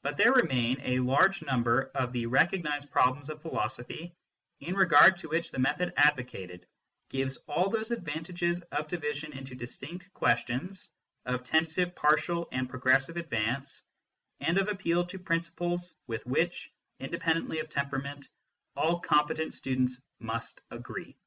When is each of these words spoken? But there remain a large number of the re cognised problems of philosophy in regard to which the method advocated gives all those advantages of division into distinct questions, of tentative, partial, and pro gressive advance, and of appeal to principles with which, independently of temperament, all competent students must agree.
But 0.00 0.16
there 0.16 0.32
remain 0.32 0.80
a 0.80 1.00
large 1.00 1.42
number 1.42 1.90
of 1.94 2.14
the 2.14 2.24
re 2.24 2.46
cognised 2.46 2.90
problems 2.90 3.28
of 3.28 3.42
philosophy 3.42 4.14
in 4.60 4.74
regard 4.74 5.18
to 5.18 5.28
which 5.28 5.50
the 5.50 5.58
method 5.58 5.92
advocated 5.98 6.66
gives 7.10 7.36
all 7.46 7.68
those 7.68 7.90
advantages 7.90 8.62
of 8.72 8.88
division 8.88 9.34
into 9.34 9.54
distinct 9.54 10.10
questions, 10.14 10.88
of 11.26 11.44
tentative, 11.44 11.94
partial, 11.94 12.48
and 12.52 12.70
pro 12.70 12.80
gressive 12.80 13.16
advance, 13.16 13.82
and 14.40 14.56
of 14.56 14.68
appeal 14.68 15.04
to 15.08 15.18
principles 15.18 15.92
with 16.06 16.24
which, 16.24 16.72
independently 16.98 17.58
of 17.58 17.68
temperament, 17.68 18.30
all 18.76 18.98
competent 18.98 19.52
students 19.52 20.00
must 20.20 20.62
agree. 20.70 21.18